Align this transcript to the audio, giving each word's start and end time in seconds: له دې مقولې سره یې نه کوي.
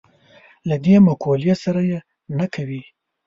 له 0.69 0.75
دې 0.85 0.95
مقولې 1.07 1.53
سره 1.63 1.81
یې 1.89 1.99
نه 2.37 2.45
کوي. 2.53 2.81